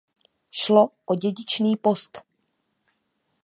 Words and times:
Šlo 0.51 0.89
o 1.05 1.15
dědičný 1.15 1.75
post. 1.77 2.17